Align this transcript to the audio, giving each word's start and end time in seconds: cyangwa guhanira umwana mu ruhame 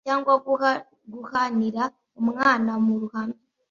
cyangwa 0.05 0.33
guhanira 1.13 1.83
umwana 2.21 2.71
mu 2.85 2.93
ruhame 3.01 3.37